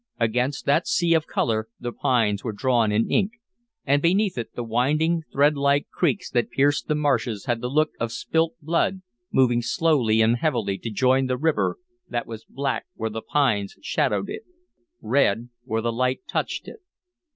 Against 0.19 0.65
that 0.65 0.87
sea 0.87 1.13
of 1.13 1.27
color 1.27 1.67
the 1.79 1.91
pines 1.91 2.43
were 2.43 2.53
drawn 2.53 2.91
in 2.91 3.11
ink, 3.11 3.33
and 3.85 4.01
beneath 4.01 4.35
it 4.35 4.55
the 4.55 4.63
winding, 4.63 5.21
threadlike 5.31 5.89
creeks 5.91 6.27
that 6.31 6.49
pierced 6.49 6.87
the 6.87 6.95
marshes 6.95 7.45
had 7.45 7.61
the 7.61 7.69
look 7.69 7.91
of 7.99 8.11
spilt 8.11 8.55
blood 8.63 9.03
moving 9.31 9.61
slowly 9.61 10.19
and 10.19 10.37
heavily 10.37 10.79
to 10.79 10.89
join 10.89 11.27
the 11.27 11.37
river 11.37 11.77
that 12.09 12.25
was 12.25 12.45
black 12.45 12.87
where 12.95 13.11
the 13.11 13.21
pines 13.21 13.75
shadowed 13.83 14.27
it, 14.27 14.41
red 15.03 15.49
where 15.65 15.83
the 15.83 15.93
light 15.93 16.21
touched 16.27 16.67
it. 16.67 16.79